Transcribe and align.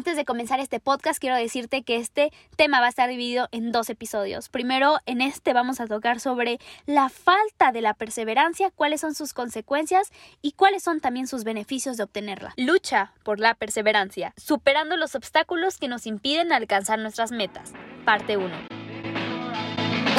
Antes 0.00 0.16
de 0.16 0.24
comenzar 0.24 0.60
este 0.60 0.80
podcast, 0.80 1.20
quiero 1.20 1.36
decirte 1.36 1.82
que 1.82 1.96
este 1.96 2.32
tema 2.56 2.80
va 2.80 2.86
a 2.86 2.88
estar 2.88 3.06
dividido 3.06 3.48
en 3.52 3.70
dos 3.70 3.90
episodios. 3.90 4.48
Primero, 4.48 4.96
en 5.04 5.20
este 5.20 5.52
vamos 5.52 5.78
a 5.78 5.86
tocar 5.86 6.20
sobre 6.20 6.58
la 6.86 7.10
falta 7.10 7.70
de 7.70 7.82
la 7.82 7.92
perseverancia, 7.92 8.70
cuáles 8.70 9.02
son 9.02 9.14
sus 9.14 9.34
consecuencias 9.34 10.10
y 10.40 10.52
cuáles 10.52 10.84
son 10.84 11.00
también 11.00 11.26
sus 11.26 11.44
beneficios 11.44 11.98
de 11.98 12.04
obtenerla. 12.04 12.54
Lucha 12.56 13.12
por 13.24 13.40
la 13.40 13.52
perseverancia, 13.52 14.32
superando 14.38 14.96
los 14.96 15.14
obstáculos 15.14 15.76
que 15.76 15.88
nos 15.88 16.06
impiden 16.06 16.50
alcanzar 16.50 16.98
nuestras 16.98 17.30
metas. 17.30 17.74
Parte 18.06 18.38
1. 18.38 18.69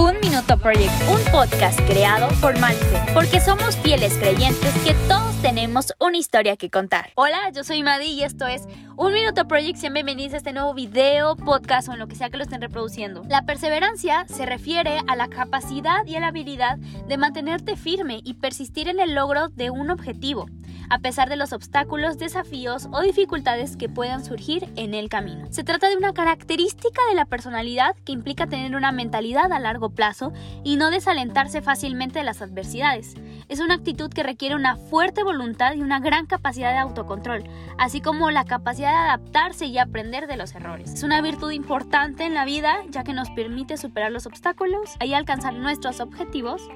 Un 0.00 0.18
Minuto 0.22 0.56
Project, 0.56 0.90
un 1.10 1.20
podcast 1.30 1.78
creado 1.82 2.28
por 2.40 2.54
Mindset, 2.54 3.12
porque 3.12 3.38
somos 3.38 3.76
fieles 3.76 4.16
creyentes 4.16 4.72
que 4.82 4.94
todos 5.06 5.36
tenemos 5.42 5.92
una 5.98 6.16
historia 6.16 6.56
que 6.56 6.70
contar. 6.70 7.10
Hola, 7.16 7.50
yo 7.54 7.64
soy 7.64 7.82
Madi 7.82 8.06
y 8.06 8.22
esto 8.22 8.46
es 8.46 8.62
Un 8.96 9.12
Minuto 9.12 9.46
Project. 9.46 9.76
Sean 9.76 9.92
bienvenidos 9.92 10.32
a 10.32 10.36
este 10.38 10.54
nuevo 10.54 10.72
video, 10.72 11.36
podcast 11.36 11.90
o 11.90 11.92
en 11.92 11.98
lo 11.98 12.08
que 12.08 12.16
sea 12.16 12.30
que 12.30 12.38
lo 12.38 12.44
estén 12.44 12.62
reproduciendo. 12.62 13.24
La 13.28 13.42
perseverancia 13.42 14.24
se 14.26 14.46
refiere 14.46 15.02
a 15.06 15.16
la 15.16 15.28
capacidad 15.28 16.06
y 16.06 16.16
a 16.16 16.20
la 16.20 16.28
habilidad 16.28 16.78
de 16.78 17.18
mantenerte 17.18 17.76
firme 17.76 18.22
y 18.24 18.34
persistir 18.34 18.88
en 18.88 19.00
el 19.00 19.14
logro 19.14 19.48
de 19.50 19.68
un 19.68 19.90
objetivo 19.90 20.46
a 20.90 20.98
pesar 20.98 21.28
de 21.28 21.36
los 21.36 21.52
obstáculos, 21.52 22.18
desafíos 22.18 22.88
o 22.92 23.00
dificultades 23.00 23.76
que 23.76 23.88
puedan 23.88 24.24
surgir 24.24 24.68
en 24.76 24.92
el 24.92 25.08
camino. 25.08 25.46
Se 25.50 25.64
trata 25.64 25.88
de 25.88 25.96
una 25.96 26.12
característica 26.12 27.00
de 27.08 27.14
la 27.14 27.24
personalidad 27.24 27.96
que 28.04 28.12
implica 28.12 28.48
tener 28.48 28.74
una 28.74 28.90
mentalidad 28.90 29.52
a 29.52 29.60
largo 29.60 29.90
plazo 29.90 30.32
y 30.64 30.76
no 30.76 30.90
desalentarse 30.90 31.62
fácilmente 31.62 32.18
de 32.18 32.24
las 32.24 32.42
adversidades. 32.42 33.14
Es 33.48 33.60
una 33.60 33.74
actitud 33.74 34.12
que 34.12 34.24
requiere 34.24 34.56
una 34.56 34.76
fuerte 34.76 35.22
voluntad 35.22 35.74
y 35.74 35.80
una 35.80 36.00
gran 36.00 36.26
capacidad 36.26 36.72
de 36.72 36.78
autocontrol, 36.78 37.44
así 37.78 38.00
como 38.00 38.30
la 38.30 38.44
capacidad 38.44 38.90
de 38.90 39.08
adaptarse 39.08 39.66
y 39.66 39.78
aprender 39.78 40.26
de 40.26 40.36
los 40.36 40.54
errores. 40.54 40.92
Es 40.92 41.02
una 41.04 41.22
virtud 41.22 41.52
importante 41.52 42.24
en 42.24 42.34
la 42.34 42.44
vida 42.44 42.78
ya 42.90 43.04
que 43.04 43.12
nos 43.12 43.30
permite 43.30 43.76
superar 43.76 44.10
los 44.10 44.26
obstáculos 44.26 44.96
y 45.04 45.14
alcanzar 45.14 45.54
nuestros 45.54 46.00
objetivos 46.00 46.68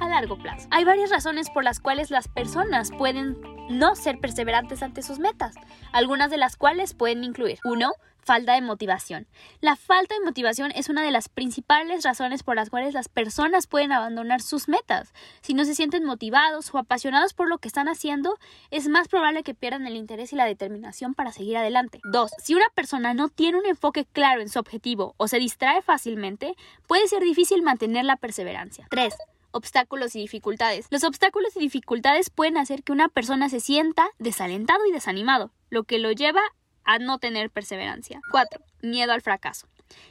a 0.00 0.08
largo 0.08 0.36
plazo. 0.36 0.68
Hay 0.70 0.84
varias 0.84 1.10
razones 1.10 1.50
por 1.50 1.64
las 1.64 1.80
cuales 1.80 2.10
las 2.10 2.28
personas 2.28 2.90
pueden 2.96 3.36
no 3.68 3.94
ser 3.94 4.18
perseverantes 4.18 4.82
ante 4.82 5.02
sus 5.02 5.18
metas, 5.18 5.54
algunas 5.92 6.30
de 6.30 6.36
las 6.36 6.56
cuales 6.56 6.94
pueden 6.94 7.24
incluir 7.24 7.58
1. 7.64 7.92
Falta 8.26 8.54
de 8.54 8.60
motivación. 8.60 9.28
La 9.60 9.76
falta 9.76 10.16
de 10.16 10.24
motivación 10.24 10.72
es 10.74 10.88
una 10.88 11.04
de 11.04 11.12
las 11.12 11.28
principales 11.28 12.02
razones 12.02 12.42
por 12.42 12.56
las 12.56 12.70
cuales 12.70 12.92
las 12.92 13.08
personas 13.08 13.68
pueden 13.68 13.92
abandonar 13.92 14.42
sus 14.42 14.68
metas. 14.68 15.14
Si 15.42 15.54
no 15.54 15.64
se 15.64 15.76
sienten 15.76 16.04
motivados 16.04 16.74
o 16.74 16.78
apasionados 16.78 17.34
por 17.34 17.48
lo 17.48 17.58
que 17.58 17.68
están 17.68 17.86
haciendo, 17.86 18.36
es 18.72 18.88
más 18.88 19.06
probable 19.06 19.44
que 19.44 19.54
pierdan 19.54 19.86
el 19.86 19.94
interés 19.94 20.32
y 20.32 20.36
la 20.36 20.44
determinación 20.44 21.14
para 21.14 21.30
seguir 21.30 21.56
adelante. 21.56 22.00
2. 22.10 22.32
Si 22.42 22.56
una 22.56 22.68
persona 22.70 23.14
no 23.14 23.28
tiene 23.28 23.58
un 23.58 23.66
enfoque 23.66 24.04
claro 24.04 24.40
en 24.40 24.48
su 24.48 24.58
objetivo 24.58 25.14
o 25.18 25.28
se 25.28 25.38
distrae 25.38 25.80
fácilmente, 25.80 26.56
puede 26.88 27.06
ser 27.06 27.22
difícil 27.22 27.62
mantener 27.62 28.04
la 28.04 28.16
perseverancia. 28.16 28.88
3 28.90 29.14
obstáculos 29.56 30.14
y 30.14 30.20
dificultades. 30.20 30.86
Los 30.90 31.04
obstáculos 31.04 31.56
y 31.56 31.60
dificultades 31.60 32.30
pueden 32.30 32.56
hacer 32.58 32.82
que 32.82 32.92
una 32.92 33.08
persona 33.08 33.48
se 33.48 33.60
sienta 33.60 34.08
desalentado 34.18 34.86
y 34.86 34.92
desanimado, 34.92 35.50
lo 35.70 35.84
que 35.84 35.98
lo 35.98 36.12
lleva 36.12 36.42
a 36.84 36.98
no 36.98 37.18
tener 37.18 37.50
perseverancia. 37.50 38.20
4. 38.30 38.62
Miedo 38.82 39.12
al 39.12 39.22
fracaso. 39.22 39.66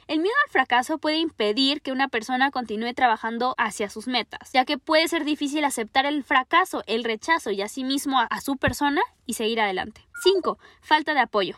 El 0.06 0.20
miedo 0.20 0.34
al 0.44 0.50
fracaso 0.50 0.98
puede 0.98 1.16
impedir 1.18 1.82
que 1.82 1.92
una 1.92 2.08
persona 2.08 2.50
continúe 2.50 2.94
trabajando 2.94 3.54
hacia 3.58 3.90
sus 3.90 4.06
metas, 4.06 4.50
ya 4.52 4.64
que 4.64 4.78
puede 4.78 5.08
ser 5.08 5.24
difícil 5.24 5.64
aceptar 5.64 6.06
el 6.06 6.24
fracaso, 6.24 6.82
el 6.86 7.04
rechazo 7.04 7.50
y 7.50 7.62
asimismo 7.62 8.20
a, 8.20 8.24
a 8.24 8.40
su 8.40 8.56
persona 8.56 9.02
y 9.26 9.34
seguir 9.34 9.60
adelante. 9.60 10.06
5. 10.22 10.58
Falta 10.80 11.14
de 11.14 11.20
apoyo. 11.20 11.56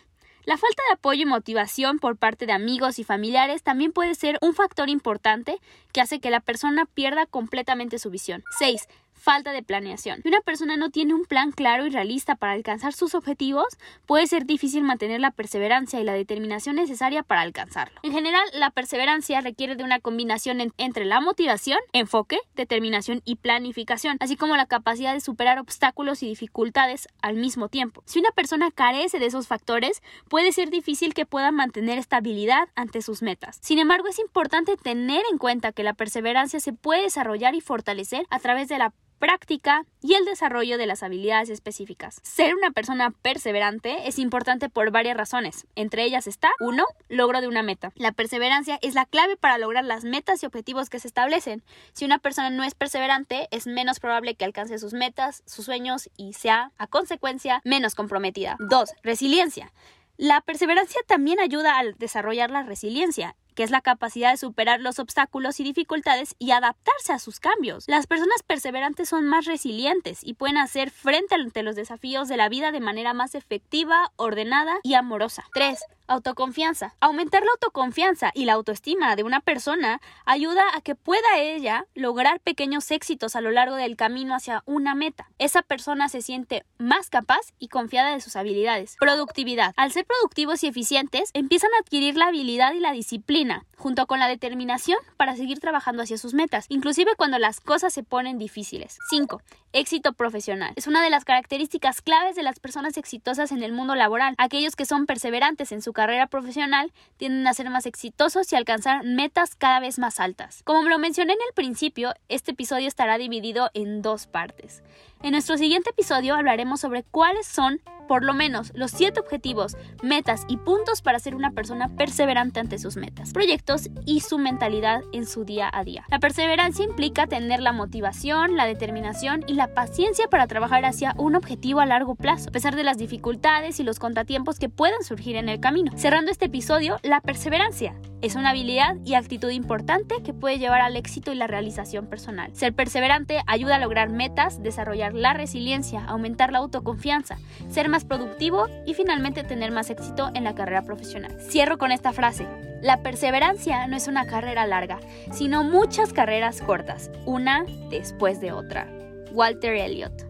La 0.48 0.56
falta 0.56 0.82
de 0.88 0.94
apoyo 0.94 1.24
y 1.24 1.26
motivación 1.26 1.98
por 1.98 2.16
parte 2.16 2.46
de 2.46 2.54
amigos 2.54 2.98
y 2.98 3.04
familiares 3.04 3.62
también 3.62 3.92
puede 3.92 4.14
ser 4.14 4.38
un 4.40 4.54
factor 4.54 4.88
importante 4.88 5.58
que 5.92 6.00
hace 6.00 6.20
que 6.20 6.30
la 6.30 6.40
persona 6.40 6.86
pierda 6.86 7.26
completamente 7.26 7.98
su 7.98 8.08
visión. 8.08 8.42
6 8.58 8.88
falta 9.18 9.52
de 9.52 9.62
planeación. 9.62 10.22
Si 10.22 10.28
una 10.28 10.40
persona 10.40 10.76
no 10.76 10.90
tiene 10.90 11.14
un 11.14 11.24
plan 11.24 11.52
claro 11.52 11.86
y 11.86 11.90
realista 11.90 12.36
para 12.36 12.52
alcanzar 12.52 12.92
sus 12.92 13.14
objetivos, 13.14 13.66
puede 14.06 14.26
ser 14.26 14.46
difícil 14.46 14.82
mantener 14.82 15.20
la 15.20 15.30
perseverancia 15.30 16.00
y 16.00 16.04
la 16.04 16.12
determinación 16.14 16.76
necesaria 16.76 17.22
para 17.22 17.42
alcanzarlo. 17.42 18.00
En 18.02 18.12
general, 18.12 18.44
la 18.52 18.70
perseverancia 18.70 19.40
requiere 19.40 19.76
de 19.76 19.84
una 19.84 20.00
combinación 20.00 20.72
entre 20.78 21.04
la 21.04 21.20
motivación, 21.20 21.78
enfoque, 21.92 22.38
determinación 22.54 23.22
y 23.24 23.36
planificación, 23.36 24.16
así 24.20 24.36
como 24.36 24.56
la 24.56 24.66
capacidad 24.66 25.12
de 25.12 25.20
superar 25.20 25.58
obstáculos 25.58 26.22
y 26.22 26.28
dificultades 26.28 27.08
al 27.20 27.36
mismo 27.36 27.68
tiempo. 27.68 28.02
Si 28.06 28.18
una 28.18 28.30
persona 28.30 28.70
carece 28.70 29.18
de 29.18 29.26
esos 29.26 29.46
factores, 29.46 30.02
puede 30.28 30.52
ser 30.52 30.70
difícil 30.70 31.14
que 31.14 31.26
pueda 31.26 31.50
mantener 31.50 31.98
estabilidad 31.98 32.68
ante 32.74 33.02
sus 33.02 33.22
metas. 33.22 33.58
Sin 33.62 33.78
embargo, 33.78 34.08
es 34.08 34.18
importante 34.18 34.76
tener 34.76 35.22
en 35.30 35.38
cuenta 35.38 35.72
que 35.72 35.82
la 35.82 35.94
perseverancia 35.94 36.60
se 36.60 36.72
puede 36.72 37.02
desarrollar 37.02 37.54
y 37.54 37.60
fortalecer 37.60 38.26
a 38.30 38.38
través 38.38 38.68
de 38.68 38.78
la 38.78 38.92
práctica 39.18 39.84
y 40.00 40.14
el 40.14 40.24
desarrollo 40.24 40.78
de 40.78 40.86
las 40.86 41.02
habilidades 41.02 41.50
específicas. 41.50 42.20
Ser 42.22 42.54
una 42.54 42.70
persona 42.70 43.10
perseverante 43.10 44.08
es 44.08 44.18
importante 44.18 44.68
por 44.68 44.90
varias 44.90 45.16
razones. 45.16 45.66
Entre 45.74 46.04
ellas 46.04 46.26
está 46.26 46.50
1. 46.60 46.84
Logro 47.08 47.40
de 47.40 47.48
una 47.48 47.62
meta. 47.62 47.92
La 47.96 48.12
perseverancia 48.12 48.78
es 48.82 48.94
la 48.94 49.06
clave 49.06 49.36
para 49.36 49.58
lograr 49.58 49.84
las 49.84 50.04
metas 50.04 50.42
y 50.42 50.46
objetivos 50.46 50.88
que 50.88 51.00
se 51.00 51.08
establecen. 51.08 51.62
Si 51.92 52.04
una 52.04 52.18
persona 52.18 52.50
no 52.50 52.64
es 52.64 52.74
perseverante, 52.74 53.48
es 53.50 53.66
menos 53.66 54.00
probable 54.00 54.34
que 54.34 54.44
alcance 54.44 54.78
sus 54.78 54.92
metas, 54.92 55.42
sus 55.46 55.64
sueños 55.64 56.10
y 56.16 56.32
sea, 56.34 56.72
a 56.78 56.86
consecuencia, 56.86 57.60
menos 57.64 57.94
comprometida. 57.94 58.56
2. 58.60 58.94
Resiliencia. 59.02 59.72
La 60.16 60.40
perseverancia 60.40 61.00
también 61.06 61.38
ayuda 61.38 61.78
a 61.78 61.84
desarrollar 61.96 62.50
la 62.50 62.64
resiliencia 62.64 63.36
que 63.58 63.64
es 63.64 63.72
la 63.72 63.80
capacidad 63.80 64.30
de 64.30 64.36
superar 64.36 64.80
los 64.80 65.00
obstáculos 65.00 65.58
y 65.58 65.64
dificultades 65.64 66.36
y 66.38 66.52
adaptarse 66.52 67.12
a 67.12 67.18
sus 67.18 67.40
cambios. 67.40 67.86
Las 67.88 68.06
personas 68.06 68.44
perseverantes 68.46 69.08
son 69.08 69.26
más 69.26 69.46
resilientes 69.46 70.20
y 70.22 70.34
pueden 70.34 70.58
hacer 70.58 70.92
frente 70.92 71.34
ante 71.34 71.64
los 71.64 71.74
desafíos 71.74 72.28
de 72.28 72.36
la 72.36 72.48
vida 72.48 72.70
de 72.70 72.78
manera 72.78 73.14
más 73.14 73.34
efectiva, 73.34 74.12
ordenada 74.14 74.78
y 74.84 74.94
amorosa. 74.94 75.42
3. 75.54 75.76
Autoconfianza. 76.08 76.94
Aumentar 77.00 77.42
la 77.42 77.50
autoconfianza 77.52 78.32
y 78.34 78.46
la 78.46 78.54
autoestima 78.54 79.14
de 79.14 79.24
una 79.24 79.40
persona 79.40 80.00
ayuda 80.24 80.62
a 80.74 80.80
que 80.80 80.94
pueda 80.94 81.38
ella 81.38 81.86
lograr 81.94 82.40
pequeños 82.40 82.90
éxitos 82.90 83.36
a 83.36 83.42
lo 83.42 83.50
largo 83.50 83.76
del 83.76 83.94
camino 83.94 84.34
hacia 84.34 84.62
una 84.64 84.94
meta. 84.94 85.28
Esa 85.38 85.60
persona 85.60 86.08
se 86.08 86.22
siente 86.22 86.64
más 86.78 87.10
capaz 87.10 87.52
y 87.58 87.68
confiada 87.68 88.14
de 88.14 88.22
sus 88.22 88.36
habilidades. 88.36 88.96
Productividad. 88.98 89.74
Al 89.76 89.92
ser 89.92 90.06
productivos 90.06 90.64
y 90.64 90.68
eficientes, 90.68 91.30
empiezan 91.34 91.70
a 91.74 91.80
adquirir 91.82 92.16
la 92.16 92.28
habilidad 92.28 92.72
y 92.72 92.80
la 92.80 92.92
disciplina, 92.92 93.66
junto 93.76 94.06
con 94.06 94.18
la 94.18 94.28
determinación 94.28 94.98
para 95.18 95.36
seguir 95.36 95.60
trabajando 95.60 96.02
hacia 96.02 96.16
sus 96.16 96.32
metas, 96.32 96.64
inclusive 96.70 97.16
cuando 97.18 97.38
las 97.38 97.60
cosas 97.60 97.92
se 97.92 98.02
ponen 98.02 98.38
difíciles. 98.38 98.98
5. 99.10 99.42
Éxito 99.74 100.14
profesional. 100.14 100.72
Es 100.76 100.86
una 100.86 101.02
de 101.02 101.10
las 101.10 101.26
características 101.26 102.00
claves 102.00 102.34
de 102.34 102.42
las 102.42 102.58
personas 102.58 102.96
exitosas 102.96 103.52
en 103.52 103.62
el 103.62 103.72
mundo 103.72 103.94
laboral. 103.94 104.34
Aquellos 104.38 104.74
que 104.74 104.86
son 104.86 105.04
perseverantes 105.04 105.72
en 105.72 105.82
su 105.82 105.92
carrera 105.98 106.28
profesional 106.28 106.92
tienden 107.16 107.44
a 107.48 107.54
ser 107.54 107.70
más 107.70 107.84
exitosos 107.84 108.52
y 108.52 108.54
alcanzar 108.54 109.02
metas 109.02 109.56
cada 109.56 109.80
vez 109.80 109.98
más 109.98 110.20
altas. 110.20 110.62
Como 110.62 110.88
lo 110.88 110.96
mencioné 110.96 111.32
en 111.32 111.40
el 111.48 111.54
principio, 111.54 112.14
este 112.28 112.52
episodio 112.52 112.86
estará 112.86 113.18
dividido 113.18 113.70
en 113.74 114.00
dos 114.00 114.28
partes. 114.28 114.84
En 115.22 115.32
nuestro 115.32 115.58
siguiente 115.58 115.90
episodio 115.90 116.36
hablaremos 116.36 116.80
sobre 116.80 117.02
cuáles 117.02 117.46
son 117.46 117.80
por 118.06 118.24
lo 118.24 118.34
menos 118.34 118.72
los 118.74 118.90
7 118.92 119.20
objetivos, 119.20 119.76
metas 120.02 120.44
y 120.48 120.56
puntos 120.56 121.02
para 121.02 121.18
ser 121.18 121.34
una 121.34 121.50
persona 121.50 121.94
perseverante 121.94 122.58
ante 122.58 122.78
sus 122.78 122.96
metas, 122.96 123.32
proyectos 123.32 123.90
y 124.06 124.20
su 124.20 124.38
mentalidad 124.38 125.02
en 125.12 125.26
su 125.26 125.44
día 125.44 125.70
a 125.72 125.84
día. 125.84 126.04
La 126.08 126.18
perseverancia 126.18 126.84
implica 126.84 127.26
tener 127.26 127.60
la 127.60 127.72
motivación, 127.72 128.56
la 128.56 128.64
determinación 128.64 129.44
y 129.46 129.54
la 129.54 129.74
paciencia 129.74 130.28
para 130.28 130.46
trabajar 130.46 130.84
hacia 130.86 131.14
un 131.18 131.36
objetivo 131.36 131.80
a 131.80 131.86
largo 131.86 132.14
plazo, 132.14 132.48
a 132.48 132.52
pesar 132.52 132.74
de 132.76 132.84
las 132.84 132.96
dificultades 132.96 133.78
y 133.78 133.84
los 133.84 133.98
contratiempos 133.98 134.58
que 134.58 134.70
puedan 134.70 135.02
surgir 135.02 135.36
en 135.36 135.48
el 135.48 135.60
camino. 135.60 135.92
Cerrando 135.96 136.30
este 136.30 136.46
episodio, 136.46 136.98
la 137.02 137.20
perseverancia 137.20 137.94
es 138.20 138.34
una 138.34 138.50
habilidad 138.50 138.96
y 139.04 139.14
actitud 139.14 139.50
importante 139.50 140.22
que 140.24 140.34
puede 140.34 140.58
llevar 140.58 140.80
al 140.80 140.96
éxito 140.96 141.32
y 141.32 141.36
la 141.36 141.46
realización 141.46 142.06
personal. 142.06 142.50
Ser 142.54 142.72
perseverante 142.72 143.42
ayuda 143.46 143.76
a 143.76 143.78
lograr 143.78 144.08
metas, 144.08 144.62
desarrollar 144.62 145.14
la 145.14 145.34
resiliencia, 145.34 146.04
aumentar 146.04 146.52
la 146.52 146.58
autoconfianza, 146.58 147.38
ser 147.68 147.88
más 147.88 148.04
productivo 148.04 148.66
y 148.86 148.94
finalmente 148.94 149.44
tener 149.44 149.70
más 149.70 149.90
éxito 149.90 150.30
en 150.34 150.44
la 150.44 150.54
carrera 150.54 150.82
profesional. 150.82 151.36
Cierro 151.40 151.78
con 151.78 151.92
esta 151.92 152.12
frase. 152.12 152.46
La 152.82 153.02
perseverancia 153.02 153.86
no 153.86 153.96
es 153.96 154.06
una 154.06 154.26
carrera 154.26 154.66
larga, 154.66 155.00
sino 155.32 155.64
muchas 155.64 156.12
carreras 156.12 156.60
cortas, 156.60 157.10
una 157.24 157.64
después 157.90 158.40
de 158.40 158.52
otra. 158.52 158.88
Walter 159.32 159.74
Elliot. 159.74 160.27